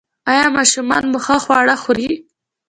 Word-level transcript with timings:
ایا 0.31 0.45
ماشومان 0.57 1.03
مو 1.11 1.19
ښه 1.25 1.35
خواړه 1.43 1.75
خوري؟ 1.83 2.09